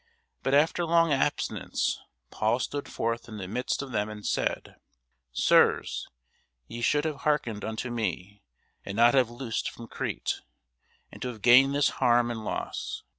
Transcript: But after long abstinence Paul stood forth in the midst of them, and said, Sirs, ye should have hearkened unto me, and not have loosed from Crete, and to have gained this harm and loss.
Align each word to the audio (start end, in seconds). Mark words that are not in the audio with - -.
But 0.41 0.55
after 0.55 0.83
long 0.83 1.13
abstinence 1.13 1.99
Paul 2.31 2.57
stood 2.57 2.87
forth 2.89 3.29
in 3.29 3.37
the 3.37 3.47
midst 3.47 3.83
of 3.83 3.91
them, 3.91 4.09
and 4.09 4.25
said, 4.25 4.77
Sirs, 5.31 6.07
ye 6.65 6.81
should 6.81 7.05
have 7.05 7.17
hearkened 7.17 7.63
unto 7.63 7.91
me, 7.91 8.41
and 8.83 8.95
not 8.95 9.13
have 9.13 9.29
loosed 9.29 9.69
from 9.69 9.85
Crete, 9.87 10.41
and 11.11 11.21
to 11.21 11.27
have 11.27 11.43
gained 11.43 11.75
this 11.75 11.89
harm 12.01 12.31
and 12.31 12.43
loss. 12.43 13.03